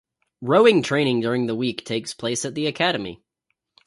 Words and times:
Rowing 0.41 0.81
training 0.81 1.19
during 1.19 1.45
the 1.45 1.53
week 1.53 1.85
takes 1.85 2.11
place 2.11 2.43
at 2.43 2.55
the 2.55 2.65
Academy. 2.65 3.21